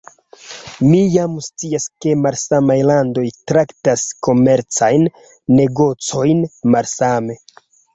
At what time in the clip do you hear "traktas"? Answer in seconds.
3.53-4.09